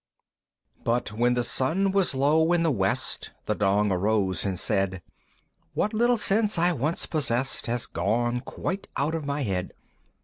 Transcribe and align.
_"But 0.83 1.11
when 1.11 1.35
the 1.35 1.43
sun 1.43 1.91
was 1.91 2.15
low 2.15 2.53
in 2.53 2.63
the 2.63 2.71
West, 2.71 3.29
The 3.45 3.53
Dong 3.53 3.91
arose 3.91 4.47
and 4.47 4.57
said, 4.57 5.03
"What 5.75 5.93
little 5.93 6.17
sense 6.17 6.57
I 6.57 6.73
once 6.73 7.05
possessed 7.05 7.67
Has 7.67 7.85
quite 7.85 7.93
gone 8.43 8.79
out 8.97 9.13
of 9.13 9.27
my 9.27 9.43
head!" 9.43 9.73